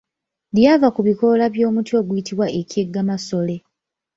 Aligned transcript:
Lyava 0.55 0.87
ku 0.95 1.01
bikoola 1.07 1.45
bya 1.53 1.67
muti 1.75 1.91
oguyitibwa 1.99 2.45
ekyeggamasole. 2.59 3.55